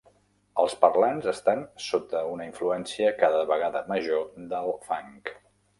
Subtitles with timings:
[0.61, 5.21] Els parlants estan sota una influència cada vegada major del Fang.